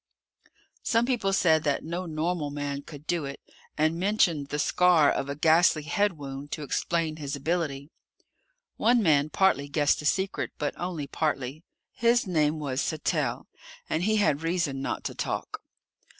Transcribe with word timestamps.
Some 0.81 1.05
people 1.05 1.31
said 1.31 1.63
that 1.63 1.83
no 1.83 2.07
normal 2.07 2.49
man 2.49 2.81
could 2.81 3.05
do 3.05 3.23
it, 3.25 3.39
and 3.77 3.99
mentioned 3.99 4.47
the 4.47 4.57
scar 4.57 5.11
of 5.11 5.29
a 5.29 5.35
ghastly 5.35 5.83
head 5.83 6.13
wound 6.13 6.51
to 6.53 6.63
explain 6.63 7.17
his 7.17 7.35
ability. 7.35 7.91
One 8.77 9.03
man 9.03 9.29
partly 9.29 9.69
guessed 9.69 9.99
the 9.99 10.05
secret, 10.05 10.53
but 10.57 10.73
only 10.75 11.05
partly. 11.05 11.63
His 11.91 12.25
name 12.25 12.57
was 12.57 12.81
Sattell 12.81 13.45
and 13.87 14.01
he 14.01 14.15
had 14.15 14.41
reason 14.41 14.81
not 14.81 15.03
to 15.03 15.13
talk. 15.13 15.61